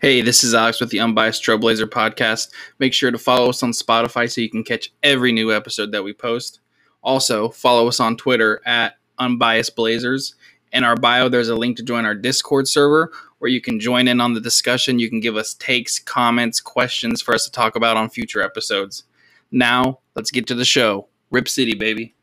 [0.00, 2.52] Hey, this is Alex with the Unbiased Trailblazer podcast.
[2.78, 6.02] Make sure to follow us on Spotify so you can catch every new episode that
[6.02, 6.60] we post.
[7.02, 10.36] Also, follow us on Twitter at Unbiased Blazers.
[10.72, 14.08] In our bio, there's a link to join our Discord server where you can join
[14.08, 14.98] in on the discussion.
[14.98, 19.04] You can give us takes, comments, questions for us to talk about on future episodes.
[19.50, 21.08] Now, let's get to the show.
[21.30, 22.14] Rip City, baby.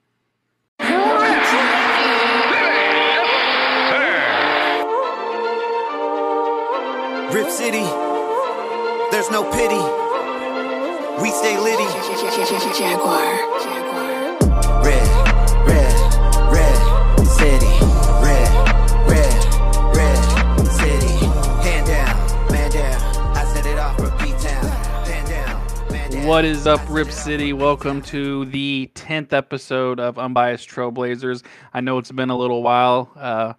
[7.32, 7.84] Rip City,
[9.12, 9.76] there's no pity.
[11.22, 11.84] We stay litty.
[12.78, 13.20] Jaguar.
[14.82, 15.08] Red,
[15.68, 15.94] red,
[16.50, 17.68] red city.
[18.24, 18.50] Red,
[19.10, 21.16] red, red city.
[21.68, 23.36] Hand down, man down.
[23.36, 24.66] I set it off for B-Town.
[25.06, 26.26] Hand down, man down.
[26.26, 27.52] What is up, Rip City?
[27.52, 31.44] Welcome to the 10th episode of Unbiased Trailblazers.
[31.74, 33.12] I know it's been a little while.
[33.18, 33.54] Uh,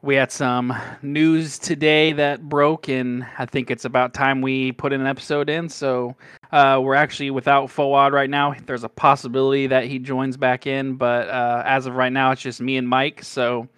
[0.00, 4.92] we had some news today that broke, and I think it's about time we put
[4.92, 5.68] an episode in.
[5.68, 6.14] So
[6.52, 8.54] uh, we're actually without Fawad right now.
[8.66, 12.42] There's a possibility that he joins back in, but uh, as of right now, it's
[12.42, 13.24] just me and Mike.
[13.24, 13.68] So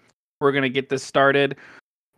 [0.41, 1.57] we're going to get this started.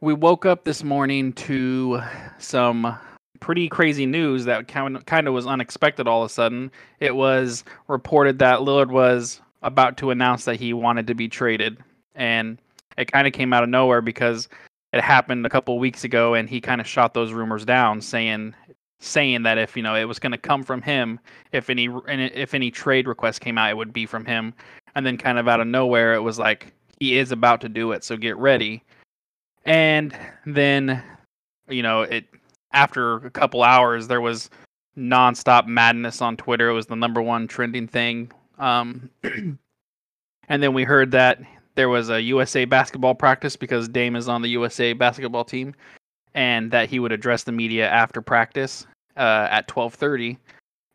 [0.00, 2.00] We woke up this morning to
[2.38, 2.98] some
[3.38, 6.72] pretty crazy news that kind of, kind of was unexpected all of a sudden.
[6.98, 11.78] It was reported that Lillard was about to announce that he wanted to be traded.
[12.16, 12.58] And
[12.96, 14.48] it kind of came out of nowhere because
[14.92, 18.54] it happened a couple weeks ago and he kind of shot those rumors down saying
[19.00, 21.18] saying that if you know it was going to come from him
[21.50, 24.54] if any if any trade request came out it would be from him.
[24.94, 27.92] And then kind of out of nowhere it was like he is about to do
[27.92, 28.82] it so get ready.
[29.64, 31.02] And then
[31.68, 32.26] you know it
[32.72, 34.50] after a couple hours there was
[34.96, 36.68] nonstop madness on twitter.
[36.68, 38.30] It was the number one trending thing.
[38.58, 41.40] Um and then we heard that
[41.74, 45.74] there was a USA basketball practice because Dame is on the USA basketball team,
[46.34, 50.36] and that he would address the media after practice uh, at 12:30,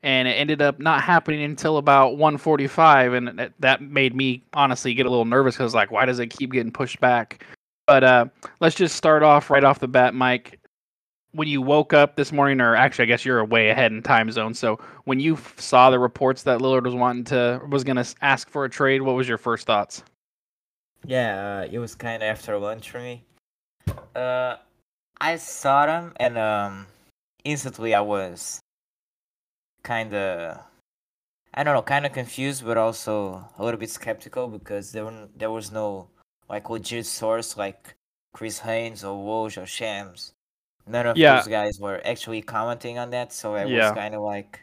[0.04, 5.06] and it ended up not happening until about 1:45, and that- made me honestly get
[5.06, 7.44] a little nervous because like, why does it keep getting pushed back?
[7.88, 8.26] But uh,
[8.60, 10.60] let's just start off right off the bat, Mike.
[11.32, 14.32] When you woke up this morning, or actually, I guess you're way ahead in time
[14.32, 14.54] zone.
[14.54, 18.50] So when you saw the reports that Lillard was wanting to was going to ask
[18.50, 20.04] for a trade, what was your first thoughts?
[21.08, 23.24] Yeah, uh, it was kind of after lunch for me.
[24.14, 24.58] Uh,
[25.22, 26.88] I saw them and um,
[27.46, 28.60] instantly I was
[29.84, 30.60] kind of,
[31.54, 35.30] I don't know, kind of confused, but also a little bit skeptical because there were,
[35.34, 36.10] there was no
[36.50, 37.96] like legit source like
[38.34, 40.34] Chris Haynes or Woj or Shams.
[40.86, 41.38] None of Yeah.
[41.38, 43.92] those guys were actually commenting on that, so I Yeah.
[43.92, 44.60] was kind of like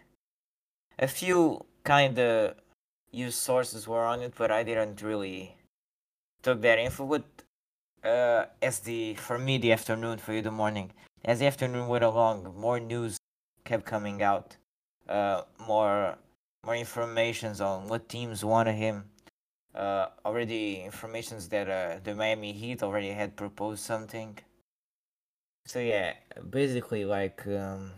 [0.99, 2.57] a few kind of
[3.11, 5.57] used sources were on it, but I didn't really
[6.45, 7.07] took that info.
[7.07, 7.25] But
[8.09, 10.93] uh, as the for me the afternoon, for you the morning,
[11.25, 13.17] as the afternoon went along, more news
[13.65, 14.57] kept coming out,
[15.09, 16.17] uh, more
[16.65, 19.05] more informations on what teams wanted him.
[19.75, 24.39] Uh, already informations that uh, the Miami Heat already had proposed something.
[25.67, 26.13] So yeah,
[26.51, 27.91] basically like um,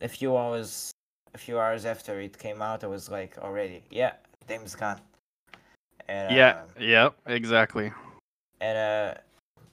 [0.00, 0.90] a few hours,
[1.34, 4.14] a few hours after it came out, I was like already, yeah,
[4.48, 5.00] Dame's gone.
[6.08, 7.92] And, Yeah, um, yep, exactly.
[8.60, 9.20] and uh,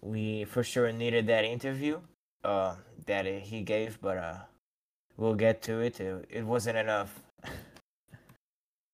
[0.02, 2.00] we for sure needed that interview
[2.44, 2.76] uh,
[3.06, 4.38] that uh, he gave, but uh,
[5.18, 6.00] we'll get to it.
[6.00, 7.20] It, it wasn't enough.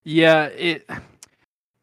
[0.04, 0.90] Yeah, it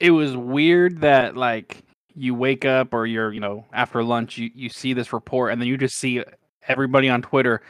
[0.01, 1.83] it was weird that like
[2.15, 5.61] you wake up or you're, you know, after lunch you you see this report and
[5.61, 6.23] then you just see
[6.67, 7.63] everybody on Twitter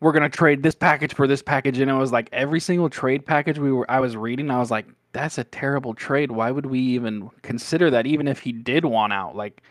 [0.00, 2.90] we're going to trade this package for this package and it was like every single
[2.90, 6.30] trade package we were I was reading I was like that's a terrible trade.
[6.30, 9.34] Why would we even consider that even if he did want out?
[9.34, 9.62] Like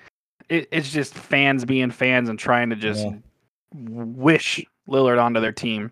[0.50, 3.14] it, it's just fans being fans and trying to just Yeah.
[3.74, 5.92] wish Lillard onto their team.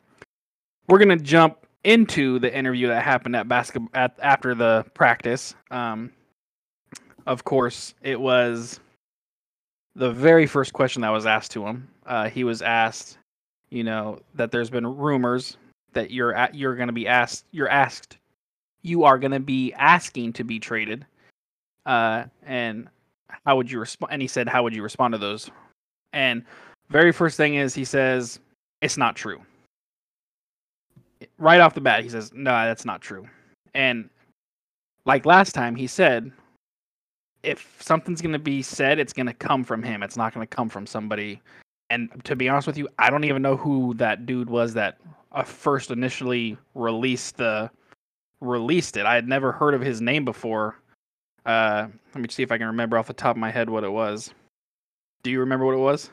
[0.88, 5.53] We're gonna jump into the interview that happened at basketball at after the practice.
[5.70, 6.12] Um,
[7.28, 8.80] of course, it was
[9.96, 11.88] the very first question that was asked to him.
[12.06, 13.18] Uh, he was asked,
[13.70, 15.58] you know, that there's been rumors
[15.94, 18.17] that you're at, you're going to be asked, you're asked,
[18.84, 21.06] you are going to be asking to be traded.
[21.85, 22.88] Uh, and
[23.46, 24.12] how would you respond?
[24.14, 25.50] And he said, how would you respond to those?
[26.12, 26.44] And
[26.90, 28.40] very first thing is he says,
[28.82, 29.41] it's not true.
[31.38, 33.28] Right off the bat, he says, no, that's not true.
[33.74, 34.09] And
[35.06, 36.32] like last time, he said,
[37.41, 40.03] if something's going to be said, it's going to come from him.
[40.03, 41.41] It's not going to come from somebody.
[41.90, 44.97] And to be honest with you, I don't even know who that dude was that
[45.32, 47.70] uh, first initially released the
[48.43, 49.05] released it.
[49.05, 50.78] I had never heard of his name before.
[51.45, 53.84] Uh, let me see if I can remember off the top of my head what
[53.84, 54.31] it was.
[55.23, 56.09] Do you remember what it was?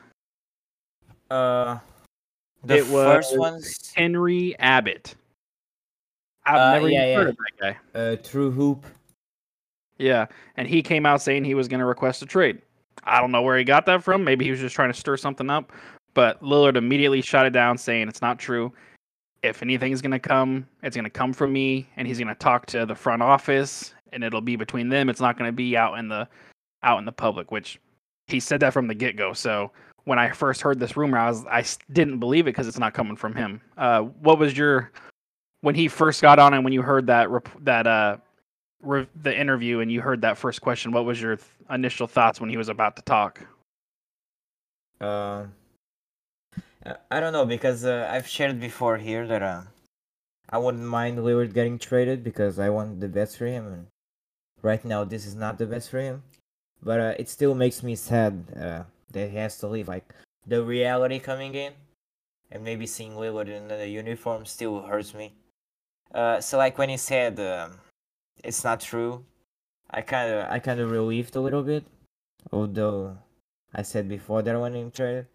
[1.29, 1.77] Uh,
[2.63, 5.15] The It first was- ones, Henry Abbott.
[6.45, 7.15] I've Uh, never yeah.
[7.15, 7.59] heard of that
[7.93, 7.99] guy.
[7.99, 8.85] uh, True Hoop.
[9.97, 10.27] Yeah,
[10.57, 12.61] and he came out saying he was going to request a trade.
[13.03, 14.23] I don't know where he got that from.
[14.23, 15.71] Maybe he was just trying to stir something up.
[16.13, 18.71] But Lillard immediately shot it down, saying it's not true.
[19.43, 22.35] If anything's going to come, it's going to come from me, and he's going to
[22.35, 25.09] talk to the front office, and it'll be between them.
[25.09, 26.27] It's not going to be out in the
[26.83, 27.51] out in the public.
[27.51, 27.79] Which
[28.27, 29.33] he said that from the get go.
[29.33, 29.71] So
[30.05, 32.93] when I first heard this rumor, I was I didn't believe it because it's not
[32.93, 33.61] coming from him.
[33.77, 34.91] Uh, what was your
[35.61, 37.29] when he first got on and when you heard that
[37.61, 38.17] that uh
[38.81, 42.41] re- the interview and you heard that first question, what was your th- initial thoughts
[42.41, 43.45] when he was about to talk?
[44.99, 45.45] Uh,
[46.83, 49.61] I don't know because uh, I've shared before here that uh,
[50.49, 53.87] I wouldn't mind Lillard getting traded because I want the best for him, and
[54.61, 56.23] right now this is not the best for him.
[56.81, 59.87] But uh, it still makes me sad uh, that he has to leave.
[59.87, 60.11] Like
[60.47, 61.73] the reality coming in,
[62.51, 65.33] and maybe seeing Lillard in the uniform still hurts me.
[66.13, 67.77] Uh, so like when he said um,
[68.43, 69.23] it's not true,
[69.91, 71.85] I kind of I kind of relieved a little bit,
[72.51, 73.19] although
[73.71, 75.27] I said before that I wanted him traded.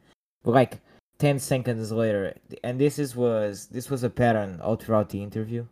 [0.42, 0.80] But like
[1.18, 5.66] ten seconds later, and this is was this was a pattern all throughout the interview.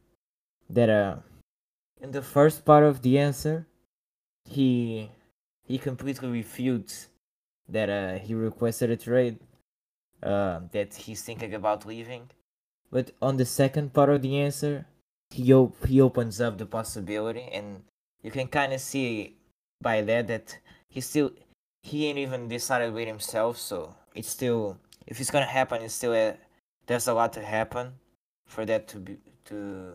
[0.70, 1.16] That uh,
[2.00, 3.66] in the first part of the answer,
[4.44, 5.10] he
[5.62, 7.08] he completely refutes
[7.68, 9.38] that uh he requested a trade.
[10.22, 12.30] Uh, that he's thinking about leaving.
[12.90, 14.86] But on the second part of the answer,
[15.28, 17.82] he op- he opens up the possibility, and
[18.22, 19.36] you can kind of see
[19.82, 20.58] by that that
[20.88, 21.32] he still
[21.82, 23.58] he ain't even decided with himself.
[23.58, 26.36] So it's still if it's gonna happen, it's still a,
[26.86, 27.92] there's a lot to happen
[28.46, 29.92] for that to be to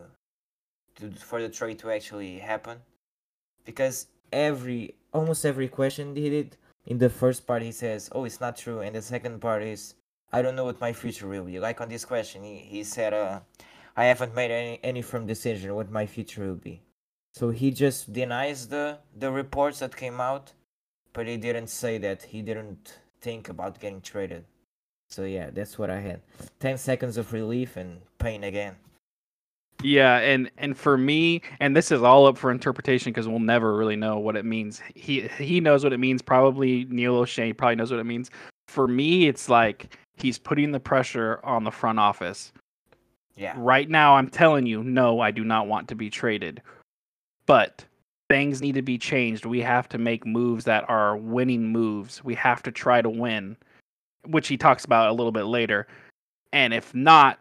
[0.95, 2.79] to for the trade to actually happen,
[3.65, 8.39] because every almost every question he did in the first part he says, "Oh, it's
[8.39, 9.95] not true," and the second part is,
[10.31, 13.13] "I don't know what my future will be." Like on this question, he he said,
[13.13, 13.41] "Uh,
[13.95, 16.81] I haven't made any any firm decision what my future will be."
[17.33, 20.53] So he just denies the the reports that came out,
[21.13, 24.45] but he didn't say that he didn't think about getting traded.
[25.09, 26.21] So yeah, that's what I had.
[26.59, 28.75] Ten seconds of relief and pain again.
[29.81, 33.75] Yeah, and and for me, and this is all up for interpretation because we'll never
[33.75, 34.81] really know what it means.
[34.93, 36.21] He he knows what it means.
[36.21, 38.29] Probably Neil Olshey probably knows what it means.
[38.67, 42.51] For me, it's like he's putting the pressure on the front office.
[43.35, 43.53] Yeah.
[43.55, 46.61] Right now, I'm telling you, no, I do not want to be traded.
[47.45, 47.85] But
[48.29, 49.45] things need to be changed.
[49.45, 52.23] We have to make moves that are winning moves.
[52.23, 53.55] We have to try to win,
[54.25, 55.87] which he talks about a little bit later.
[56.51, 57.39] And if not,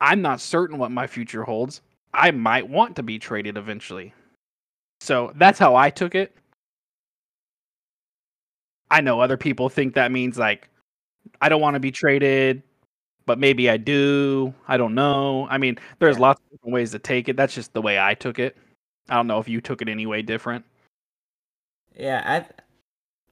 [0.00, 1.82] I'm not certain what my future holds.
[2.12, 4.12] I might want to be traded eventually.
[5.00, 6.34] So that's how I took it.
[8.90, 10.68] I know other people think that means like
[11.40, 12.62] I don't want to be traded,
[13.24, 14.52] but maybe I do.
[14.66, 15.46] I don't know.
[15.48, 17.36] I mean, there's lots of different ways to take it.
[17.36, 18.56] That's just the way I took it.
[19.08, 20.64] I don't know if you took it any way different.
[21.96, 22.46] Yeah, I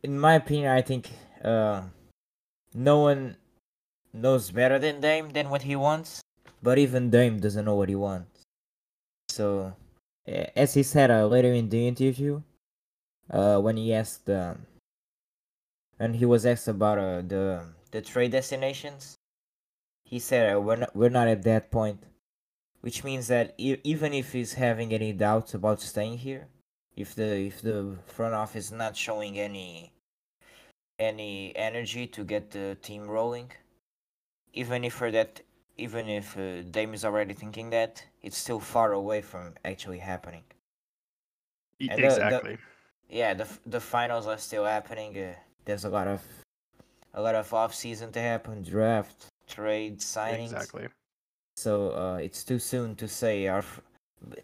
[0.03, 1.11] in my opinion I think
[1.45, 1.83] uh
[2.79, 3.37] no one
[4.13, 6.23] knows better than Dame than what he wants.
[6.63, 8.45] But even Dame doesn't know what he wants.
[9.29, 9.75] So
[10.57, 12.43] as he said uh, later in the interview,
[13.31, 14.67] uh when he asked um
[15.99, 19.17] when he was asked about uh, the the trade destinations,
[20.05, 22.05] he said uh, we're not we're not at that point,
[22.81, 26.47] which means that e- even if he's having any doubts about staying here,
[26.97, 29.93] if the if the front office is not showing any
[30.99, 33.51] any energy to get the team rolling,
[34.53, 35.43] even if for that
[35.77, 40.43] even if uh, Dame is already thinking that, it's still far away from actually happening.
[41.79, 42.59] E- And the- exactly.
[43.09, 45.17] Yeah, the the finals are still happening.
[45.17, 46.21] Uh, there's a lot of
[47.15, 50.53] a lot of off season to happen, draft, trade, signings.
[50.53, 50.89] Exactly.
[51.57, 53.47] So uh, it's too soon to say.
[53.47, 53.65] Our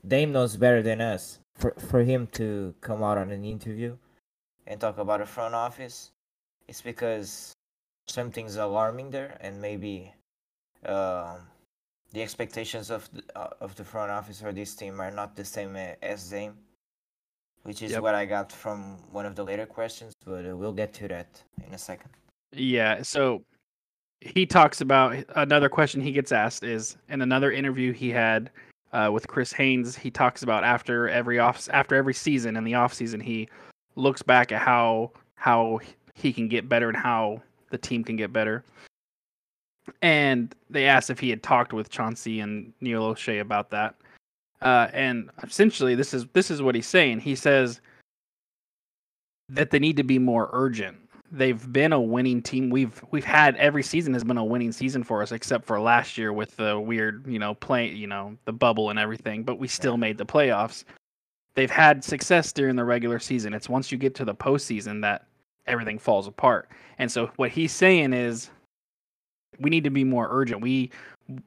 [0.07, 1.41] Dame knows better than us.
[1.57, 3.97] For for him to come out on an interview
[4.67, 6.11] and talk about a front office,
[6.68, 7.52] it's because
[8.09, 10.12] something's alarming there, and maybe
[10.87, 11.38] um,
[12.12, 15.44] the expectations of the, uh, of the front office for this team are not the
[15.44, 16.54] same as Dame,
[17.62, 18.02] which is Yep.
[18.02, 20.12] what I got from one of the later questions.
[20.25, 22.11] But uh, we'll get to that in a second.
[22.52, 23.02] Yeah.
[23.02, 23.42] So
[24.21, 28.50] he talks about another question he gets asked is in another interview he had
[28.92, 29.97] uh, with Chris Haynes.
[29.97, 33.49] He talks about after every off after every season in the off season he
[33.97, 35.80] looks back at how how
[36.14, 38.64] he can get better and how the team can get better.
[40.00, 43.94] And they asked if he had talked with Chauncey and Neil Olshey about that.
[44.62, 47.21] Uh, and essentially, this is this is what he's saying.
[47.21, 47.80] He says
[49.50, 50.97] that they need to be more urgent
[51.35, 52.71] they've been a winning team.
[52.71, 56.16] We've we've had every season has been a winning season for us, except for last
[56.16, 59.42] year with the weird, you know, play, you know, the bubble and everything.
[59.42, 60.85] But we still made the playoffs.
[61.54, 63.54] They've had success during the regular season.
[63.54, 65.26] It's once you get to the postseason that
[65.66, 66.68] everything falls apart.
[66.99, 68.50] And so what he's saying is,
[69.61, 70.61] we need to be more urgent.
[70.61, 70.90] We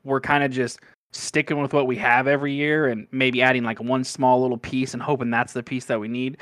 [0.04, 0.80] we're kind of just
[1.12, 4.94] sticking with what we have every year and maybe adding like one small little piece
[4.94, 6.38] and hoping that's the piece that we need.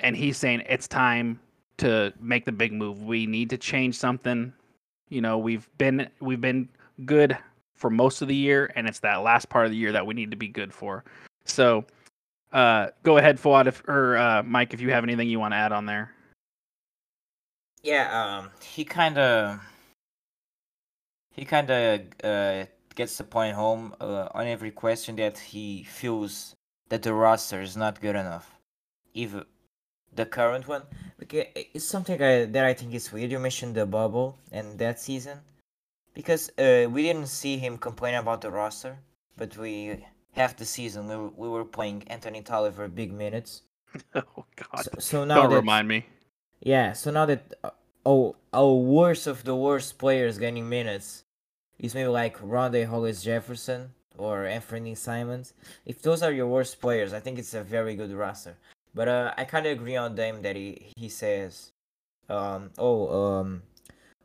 [0.00, 1.38] And he's saying it's time
[1.78, 3.02] to make the big move.
[3.02, 4.52] We need to change something.
[5.08, 6.68] You know, we've been we've been
[7.04, 7.36] good
[7.74, 10.14] for most of the year, and it's that last part of the year that we
[10.14, 11.04] need to be good for.
[11.44, 11.84] So,
[12.52, 15.56] uh, go ahead, Fuad, if, or uh, Mike, if you have anything you want to
[15.56, 16.13] add on there.
[17.84, 19.60] Yeah, um, he kind of
[21.32, 22.64] he kind of uh,
[22.94, 26.56] gets the point home uh, on every question that he feels
[26.88, 28.56] that the roster is not good enough,
[29.12, 29.44] even
[30.14, 30.84] the current one.
[31.18, 33.30] Because it's something I, that I think is weird.
[33.30, 35.40] You mentioned the bubble and that season,
[36.14, 38.96] because uh, we didn't see him complain about the roster,
[39.36, 43.60] but we half the season we were, we were playing Anthony Tolliver big minutes.
[44.14, 44.84] oh God!
[44.84, 46.06] So, so now Don't that, remind me.
[46.64, 47.70] Yeah, so now that uh,
[48.06, 51.24] oh our worst of the worst players getting minutes
[51.78, 55.52] is maybe like Rondae Hollis Jefferson or Anthony Simons.
[55.84, 58.56] If those are your worst players, I think it's a very good roster.
[58.94, 61.72] But uh, I kind of agree on Dame that he he says,
[62.30, 63.62] um, oh um,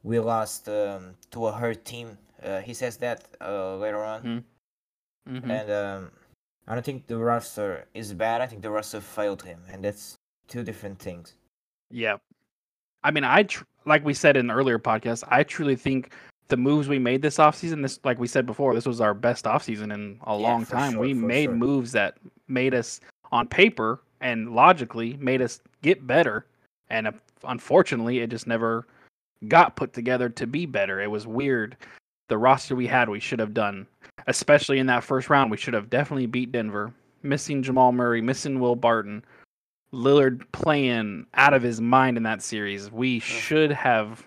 [0.04, 2.18] we lost um, to a hurt team.
[2.42, 4.44] Uh, he says that uh, later on, Mhm.
[5.44, 5.50] Mhm.
[5.52, 6.12] and um,
[6.68, 8.40] I don't think the roster is bad.
[8.42, 10.16] I think the roster failed him, and that's
[10.48, 11.34] two different things.
[11.92, 12.18] Yeah.
[13.04, 16.12] I mean, I tr- like we said in the earlier podcast, I truly think
[16.50, 19.46] the moves we made this offseason, this like we said before, this was our best
[19.46, 20.94] offseason in a Yeah, long time.
[20.94, 21.56] sure, we made sure.
[21.56, 22.18] moves that
[22.48, 23.00] made us
[23.32, 26.46] on paper and logically made us get better.
[26.90, 27.12] And uh,
[27.48, 28.88] unfortunately, it just never
[29.48, 31.00] got put together to be better.
[31.02, 31.78] It was weird.
[32.28, 33.88] The roster we had, we should have done,
[34.28, 35.50] especially in that first round.
[35.50, 36.92] We should have definitely beat Denver.
[37.24, 39.24] Missing Jamal Murray, missing Will Barton,
[39.94, 42.92] Lillard playing out of his mind in that series.
[42.92, 44.26] We should have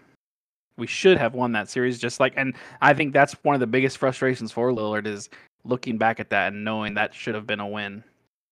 [0.76, 3.66] we should have won that series just like and I think that's one of the
[3.66, 5.28] biggest frustrations for Lillard is
[5.64, 8.02] looking back at that and knowing that should have been a win.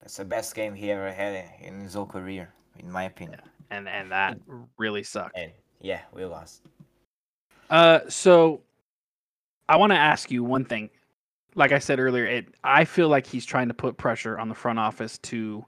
[0.01, 3.41] That's the best game he ever had in his whole career, in my opinion.
[3.71, 4.39] And and that
[4.79, 5.37] really sucked.
[5.37, 6.63] And yeah, we lost.
[7.69, 8.63] Uh, so
[9.69, 10.91] I want to ask you one thing.
[11.55, 14.55] Like I said earlier, it I feel like he's trying to put pressure on the
[14.55, 15.65] front office to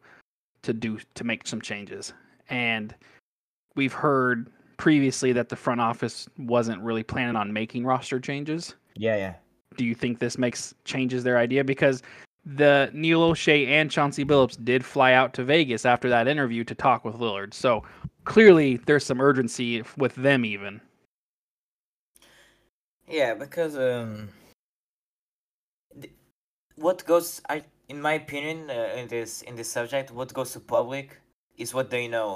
[0.62, 2.12] to do to make some changes.
[2.48, 2.94] And
[3.74, 8.74] we've heard previously that the front office wasn't really planning on making roster changes.
[8.94, 9.34] Yeah, yeah.
[9.76, 11.64] Do you think this makes changes their idea?
[11.64, 12.02] Because
[12.44, 16.74] the Neil Olshey and Chauncey Billups did fly out to Vegas after that interview to
[16.74, 17.54] talk with Lillard.
[17.54, 17.84] So
[18.24, 20.80] clearly there's some urgency with them even.
[23.08, 24.28] Yeah, because um,
[26.76, 30.60] what goes I in my opinion uh, in this in this subject, what goes to
[30.60, 31.20] public
[31.58, 32.30] is what they know.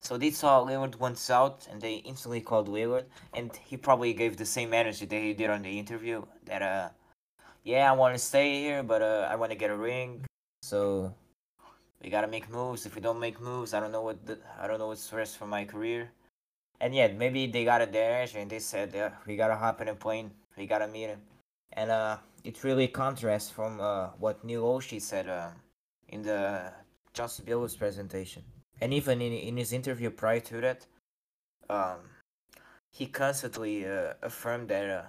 [0.00, 4.36] So they saw Lillard once out, and they instantly called Lillard, and he probably gave
[4.36, 6.18] the same energy that he did on the interview.
[6.44, 6.88] That uh,
[7.64, 10.26] yeah, I want to stay here, but uh, I want to get a ring.
[10.62, 11.14] So
[12.02, 12.84] we gotta make moves.
[12.84, 15.38] If we don't make moves, I don't know what the, I don't know what's rest
[15.38, 16.10] for my career.
[16.80, 19.88] And yeah, maybe they got a dash and they said, yeah, we gotta hop in
[19.88, 20.30] a plane.
[20.56, 21.20] We gotta meet him.
[21.72, 25.50] And uh, it really contrasts from uh, what Neil Olshey said uh,
[26.08, 26.72] in the
[27.12, 28.42] Chauncey Billups presentation.
[28.80, 30.86] And even in, in his interview prior to that,
[31.68, 31.98] um,
[32.90, 35.02] he constantly uh, affirmed that uh,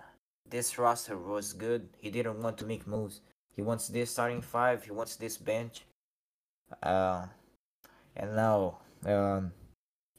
[0.50, 1.88] this roster was good.
[2.02, 3.22] He didn't want to make moves.
[3.56, 4.84] He wants this starting five.
[4.84, 5.86] He wants this bench.
[6.84, 7.26] Uh,
[8.18, 9.54] and now, um,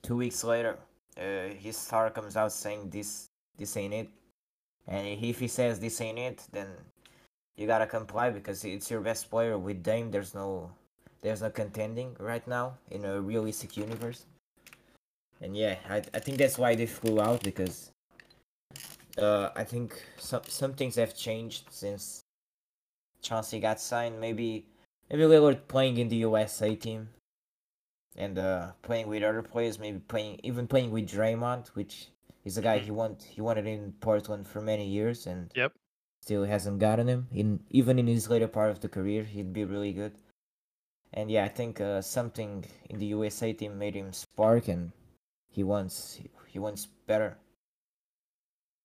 [0.02, 0.78] two weeks later,
[1.18, 3.26] uh, his star comes out saying this
[3.58, 4.08] this ain't it.
[4.88, 6.68] And if he says this ain't it, then
[7.60, 9.58] you gotta comply because it's your best player.
[9.58, 10.70] With Dame, there's no
[11.20, 14.24] there's no contending right now in a realistic universe.
[15.42, 17.90] And yeah, I I think that's why they flew out because
[19.18, 22.22] uh I think some some things have changed since
[23.20, 24.18] Chauncey got signed.
[24.18, 24.64] Maybe
[25.10, 27.10] maybe Lillard playing in the USA team
[28.16, 32.08] and uh, playing with other players, maybe playing even playing with Draymond, which
[32.44, 35.72] is a guy he want he wanted in Portland for many years and Yep.
[36.20, 37.28] Still hasn't gotten him.
[37.32, 40.12] In even in his later part of the career, he'd be really good.
[41.12, 44.92] And yeah, I think uh, something in the USA team made him spark, and
[45.48, 47.36] he wants he wants better.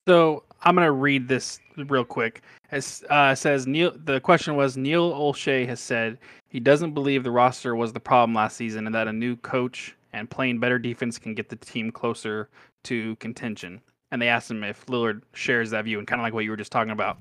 [0.08, 2.42] So I'm gonna read this real quick.
[2.72, 3.92] As uh, says Neil.
[4.06, 8.34] The question was Neil Olshey has said he doesn't believe the roster was the problem
[8.34, 11.92] last season, and that a new coach and playing better defense can get the team
[11.92, 12.50] closer
[12.86, 13.82] to contention.
[14.12, 16.52] And they asked him if Lillard shares that view and kind of like what you
[16.52, 17.20] were just talking about.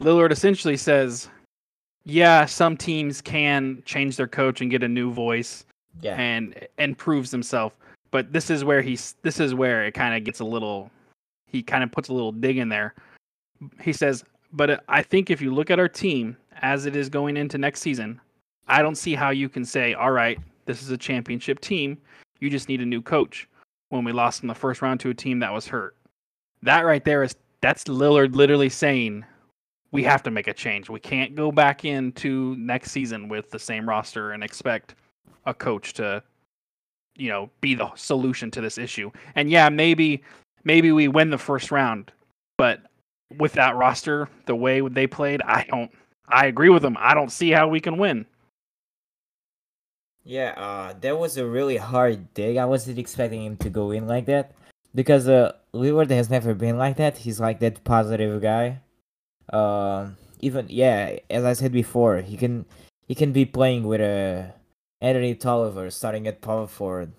[0.00, 1.28] Lillard essentially says,
[2.04, 5.64] yeah, some teams can change their coach and get a new voice
[6.00, 6.16] Yeah.
[6.16, 7.76] and and proves himself.
[8.10, 10.90] But this is where he's this is where it kind of gets a little
[11.46, 12.94] he kind of puts a little dig in there.
[13.80, 17.36] He says, "But I think if you look at our team as it is going
[17.36, 18.20] into next season,
[18.68, 21.98] I don't see how you can say, all right, this is a championship team.
[22.38, 23.46] You just need a new coach."
[23.90, 25.96] When we lost in the first round to a team that was hurt,
[26.62, 29.24] that right there is that's Lillard literally saying
[29.92, 30.88] we have to make a change.
[30.88, 34.94] We can't go back into next season with the same roster and expect
[35.46, 36.22] a coach to
[37.16, 39.10] you know be the solution to this issue.
[39.34, 40.22] And yeah, maybe
[40.64, 42.12] maybe we win the first round,
[42.56, 42.82] but
[43.38, 45.90] with that roster, the way they played, I don't
[46.28, 46.96] I agree with them.
[46.98, 48.26] I don't see how we can win.
[50.22, 52.56] Yeah, uh, that was a really hard dig.
[52.56, 54.52] I wasn't expecting him to go in like that
[54.94, 57.18] because uh, Lillard has never been like that.
[57.18, 58.80] He's like that positive guy.
[59.52, 62.66] Um, even yeah, as I said before, he can
[63.06, 64.54] he can be playing with a
[65.00, 67.12] Anthony Tolliver starting at power forward,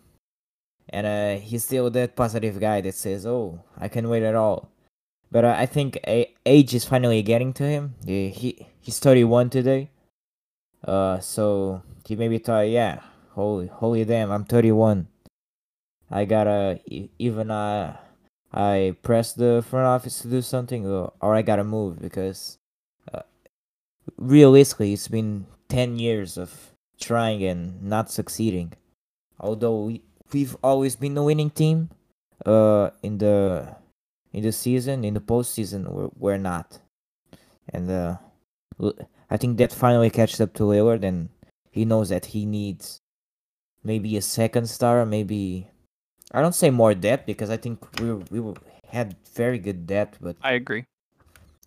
[0.90, 4.70] and uh, he's still that positive guy that says, "Oh, I can wait at all."
[5.32, 6.00] But uh, I think
[6.46, 7.96] age is finally getting to him.
[8.04, 9.90] Yeah, he he's 31 today.
[10.84, 15.08] Uh, so he maybe thought, yeah, holy, holy damn, I'm 31.
[16.10, 16.80] I gotta
[17.18, 17.96] even uh,
[18.54, 22.58] I press the front office to do something, or, I gotta move because,
[23.14, 23.22] uh,
[24.18, 28.74] realistically, it's been 10 years of trying and not succeeding.
[29.40, 30.02] Although we,
[30.34, 31.90] we've always been the winning team,
[32.46, 33.76] uh, in the
[34.34, 36.80] in the season, in the postseason, we're, we're not,
[37.68, 38.16] and uh,
[39.30, 41.30] I think that finally catches up to Lillard, and
[41.70, 43.02] he knows that he needs
[43.84, 45.71] maybe a second star, maybe
[46.34, 48.54] I don't say more depth because I think we we
[48.88, 50.86] had very good depth, but I agree.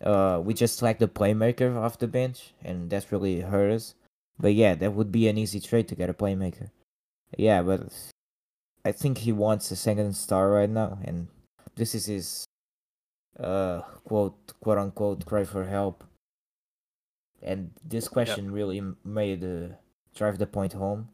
[0.02, 3.94] uh, we just lack the playmaker off the bench, and that's really hurt us.
[4.38, 6.70] But yeah, that would be an easy trade to get a playmaker.
[7.36, 7.92] Yeah, but
[8.84, 11.28] I think he wants a second star right now, and
[11.76, 12.44] this is his
[13.38, 16.04] uh quote quote unquote cry for help.
[17.42, 19.76] And this question really made uh,
[20.16, 21.08] drive the point home.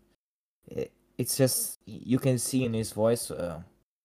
[0.69, 3.61] It, it's just you can see in his voice uh,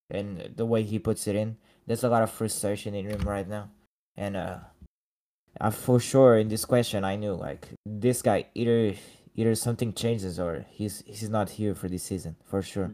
[0.10, 1.56] and the way he puts it in.
[1.88, 3.70] There's a lot of frustration in him right now,
[4.18, 4.58] and uh,
[5.72, 8.94] for sure in this question I knew like this guy either
[9.36, 12.92] either something changes or he's he's not here for this season for sure.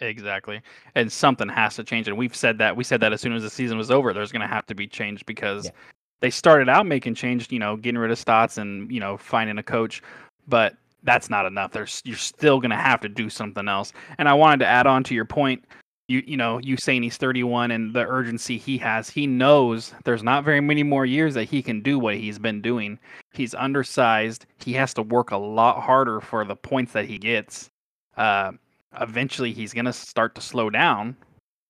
[0.00, 0.62] Exactly.
[0.94, 2.06] And something has to change.
[2.08, 2.76] And we've said that.
[2.76, 4.74] We said that as soon as the season was over, there's going to have to
[4.74, 5.72] be change because Yeah.
[6.20, 9.58] they started out making change, you know, getting rid of Stotts and, you know, finding
[9.58, 10.00] a coach.
[10.46, 11.72] But that's not enough.
[11.72, 13.92] There's you're still going to have to do something else.
[14.18, 15.64] And I wanted to add on to your point.
[16.08, 19.08] You you know, you saying he's 31 and the urgency he has.
[19.08, 22.60] He knows there's not very many more years that he can do what he's been
[22.60, 22.98] doing.
[23.32, 24.46] He's undersized.
[24.58, 27.70] He has to work a lot harder for the points that he gets.
[28.16, 28.52] Uh,
[29.00, 31.16] eventually he's going to start to slow down,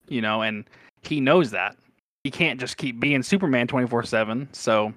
[0.08, 0.64] you know, and
[1.02, 1.76] he knows that.
[2.24, 4.48] He can't just keep being Superman 24/7.
[4.52, 4.92] So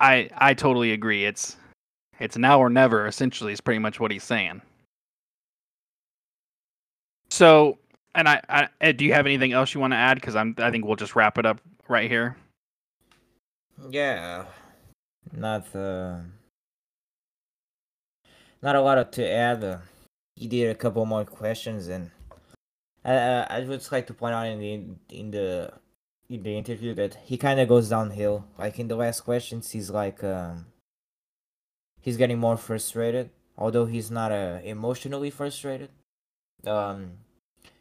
[0.00, 1.24] I I totally agree.
[1.24, 1.56] It's
[2.20, 4.62] it's now or never essentially is pretty much what he's saying.
[7.30, 7.78] So,
[8.14, 10.54] and I, I Ed, do you have anything else you want to add cuz I'm
[10.58, 12.36] I think we'll just wrap it up right here.
[13.90, 14.46] Yeah,
[15.32, 16.18] not uh,
[18.62, 19.64] not a lot to add.
[19.64, 19.78] Uh,
[20.36, 22.10] he did a couple more questions, and
[23.04, 24.72] I I I would just like to point out in the
[25.16, 25.72] in the
[26.28, 28.44] in the interview that he kind of goes downhill.
[28.58, 30.66] Like in the last questions, he's like um,
[32.04, 33.30] he's getting more frustrated.
[33.56, 35.88] Although he's not uh, emotionally frustrated,
[36.66, 37.12] um,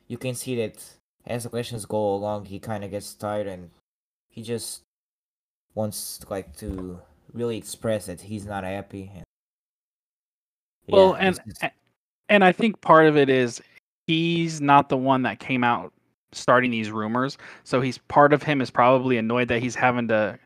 [0.07, 0.81] you can see that
[1.25, 3.69] as the questions go along, he kind of gets tired and
[4.29, 4.81] he just
[5.75, 6.99] wants like to
[7.33, 9.11] really express that he's not happy.
[9.13, 9.23] And,
[10.87, 11.65] Well, and just-
[12.29, 13.61] and I think part of it is
[14.07, 15.91] he's not the one that came out
[16.31, 17.37] starting these rumors.
[17.63, 20.37] So he's part of him is probably annoyed that he's having to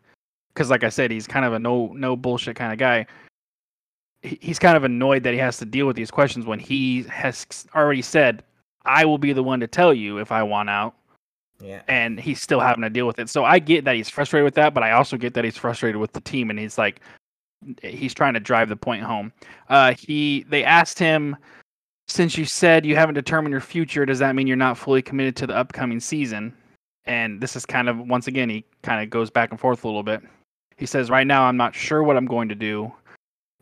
[0.55, 3.05] cuz like I said he's kind of a no no bullshit kind of guy.
[4.21, 7.03] He- He's kind of annoyed that he has to deal with these questions when he
[7.03, 8.43] has already said
[8.85, 10.95] I will be the one to tell you if I want out
[11.61, 13.29] yeah, and he's still having to deal with it.
[13.29, 15.99] So I get that he's frustrated with that, but I also get that he's frustrated
[15.99, 17.01] with the team, and he's like,
[17.81, 19.33] he's trying to drive the point home.
[19.69, 21.35] Uh, he they asked him,
[22.07, 25.35] since you said you haven't determined your future, does that mean you're not fully committed
[25.37, 26.53] to the upcoming season?
[27.05, 29.87] And this is kind of once again he kind of goes back and forth a
[29.87, 30.21] little bit.
[30.77, 32.93] He says, right now I'm not sure what I'm going to do.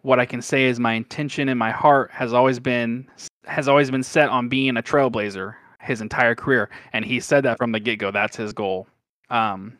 [0.05, 3.07] What I can say is my intention in my heart has always been
[3.45, 5.55] has always been set on being a trailblazer.
[5.81, 8.11] his entire career, and he said that from the get go.
[8.11, 8.87] That's his goal.
[9.31, 9.79] Um,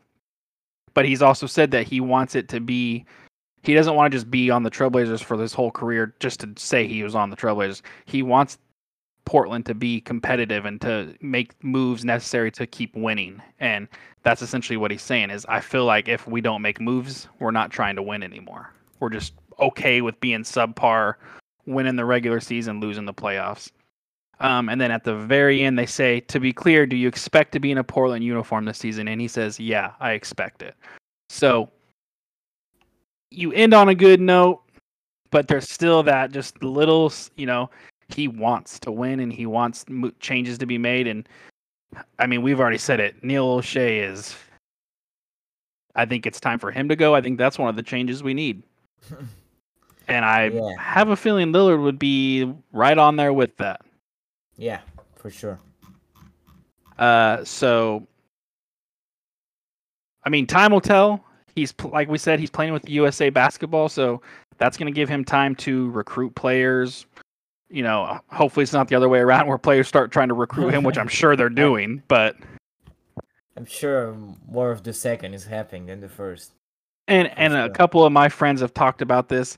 [0.96, 3.06] but he's also said that he wants it to be.
[3.62, 6.52] He doesn't want to just be on the Trailblazers for his whole career just to
[6.58, 7.84] say he was on the Trailblazers.
[8.06, 8.58] He wants
[9.26, 13.44] Portland to be competitive and to make moves necessary to keep winning.
[13.60, 13.88] And
[14.24, 17.52] that's essentially what he's saying is I feel like if we don't make moves, we're
[17.52, 18.72] not trying to win anymore.
[19.00, 21.16] We're just okay with being subpar,
[21.66, 23.72] winning the regular season, losing the playoffs.
[24.40, 27.54] Um, and then at the very end, they say, "To be clear, do you expect
[27.54, 30.76] to be in a Portland uniform this season?" And he says, "Yeah, I expect it."
[31.30, 31.70] So
[33.32, 34.62] you end on a good note,
[35.32, 37.70] but there's still that just little, you know,
[38.10, 39.86] he wants to win and he wants
[40.20, 41.08] changes to be made.
[41.08, 41.28] And
[42.20, 43.24] I mean, we've already said it.
[43.24, 44.36] Neil Olshey is.
[45.96, 47.16] I think it's time for him to go.
[47.16, 48.64] I think that's one of the changes we need.
[50.08, 50.76] And I Yeah.
[50.80, 53.82] have a feeling Lillard would be right on there with that.
[54.58, 54.82] Yeah,
[55.16, 55.60] for sure.
[56.98, 58.08] Uh, so,
[60.24, 61.24] I mean, time will tell.
[61.56, 64.22] He's like we said, he's playing with USA basketball, so
[64.58, 67.06] that's going to give him time to recruit players.
[67.70, 70.74] You know, hopefully it's not the other way around where players start trying to recruit
[70.74, 72.04] him, which I'm sure they're doing.
[72.08, 72.36] But
[73.58, 74.16] I'm sure
[74.48, 76.52] more of the second is happening than the first.
[77.08, 79.58] and and a couple of my friends have talked about this.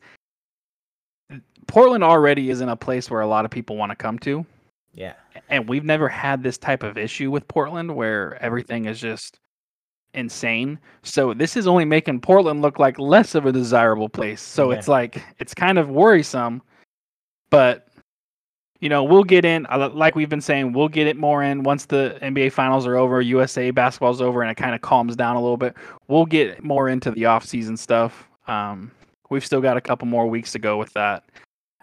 [1.67, 4.45] Portland already is in a place where a lot of people want to come to.
[4.93, 5.13] Yeah.
[5.49, 9.37] and we've never had this type of issue with Portland where everything is just
[10.15, 10.79] insane.
[11.03, 14.41] So this is only making Portland look like less of a desirable place.
[14.41, 14.77] So Yeah.
[14.79, 16.63] it's like it's kind of worrisome,
[17.51, 17.87] but
[18.79, 21.61] you know, we'll get in uh, like we've been saying, we'll get it more in
[21.63, 25.35] once the NBA finals are over, USA basketball's over and it kind of calms down
[25.35, 25.75] a little bit.
[26.07, 28.27] We'll get more into the off-season stuff.
[28.47, 28.89] Um
[29.29, 31.23] we've still got a couple more weeks to go with that.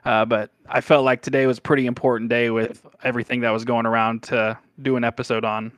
[0.05, 3.65] Uh, but I felt like today was a pretty important day with everything that was
[3.65, 5.73] going around to do an episode on.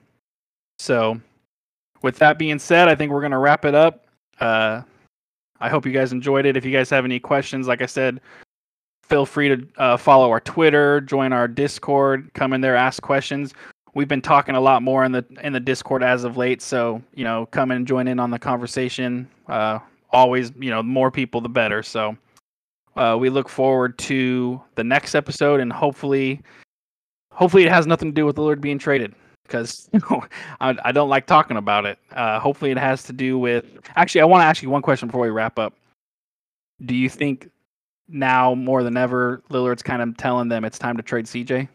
[0.79, 1.21] So,
[2.03, 4.07] with that being said, I think we're going to wrap it up.
[4.41, 4.83] Uh,
[5.61, 6.57] I hope you guys enjoyed it.
[6.57, 8.21] If you guys have any questions, like I said,
[9.03, 13.55] feel free to uh, follow our Twitter, join our Discord, come in there, ask questions.
[13.95, 17.03] We've been talking a lot more in the in the Discord as of late, so
[17.15, 19.27] you know, come and join in on the conversation.
[19.49, 19.79] Uh,
[20.11, 21.83] always, you know, more people, the better.
[21.83, 22.17] So.
[22.97, 26.41] Uh, we look forward to the next episode, and hopefully,
[27.33, 29.89] hopefully it has nothing to do with Lillard being traded because
[30.61, 31.99] I, I don't like talking about it.
[32.13, 33.65] Uh, hopefully, it has to do with.
[33.97, 35.75] Actually, I want to ask you one question before we wrap up.
[36.85, 37.51] Do you think
[38.09, 41.69] now more than ever Lillard's kind of telling them it's time to trade CJ?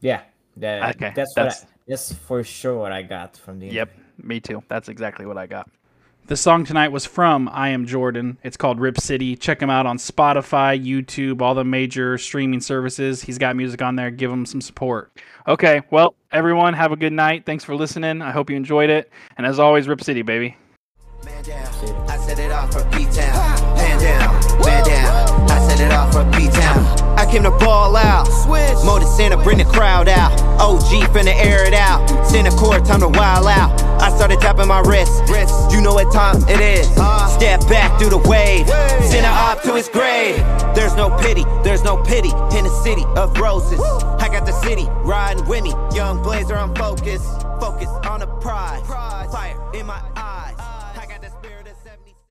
[0.00, 0.22] Yeah.
[0.58, 3.90] That, Okay, That's, that's- what I, that's for sure what I got from the Yep,
[4.22, 4.62] me too.
[4.68, 5.68] That's exactly what I got.
[6.28, 8.38] The song tonight was from I Am Jordan.
[8.44, 9.34] It's called Rip City.
[9.34, 13.22] Check him out on Spotify, YouTube, all the major streaming services.
[13.22, 14.10] He's got music on there.
[14.12, 15.10] Give him some support.
[15.48, 17.44] Okay, well, everyone, have a good night.
[17.44, 18.22] Thanks for listening.
[18.22, 19.10] I hope you enjoyed it.
[19.36, 20.56] And as always, Rip City, baby.
[21.24, 21.66] Man down,
[22.08, 23.76] I set it off for B-Town.
[23.76, 27.18] Man down, man down, I set it off for B-Town.
[27.18, 28.26] I came to ball out.
[28.26, 28.84] Switch.
[28.84, 30.40] Mo to Santa, bring the crowd out.
[30.60, 32.06] OG finna air it out.
[32.26, 33.81] Center court, time to wild out.
[34.02, 35.12] I started tapping my wrist.
[35.72, 36.88] You know what time it is.
[37.32, 38.66] Step back through the wave.
[39.06, 40.36] Send her up to his grave.
[40.74, 43.80] There's no pity, there's no pity in the city of roses.
[44.18, 45.70] I got the city riding with me.
[45.94, 47.42] Young blazer, I'm focused.
[47.60, 48.84] Focused on the prize.
[48.86, 50.51] Fire in my eyes.